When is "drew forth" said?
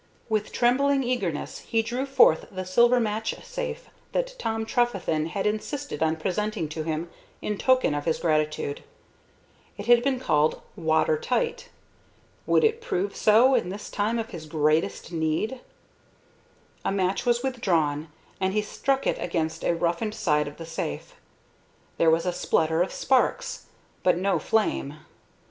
1.83-2.47